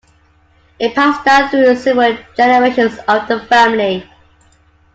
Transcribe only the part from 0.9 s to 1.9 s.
passed down through